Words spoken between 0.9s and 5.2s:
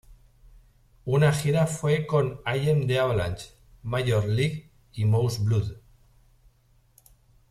Una gira fue con I Am the Avalanche, Major League, y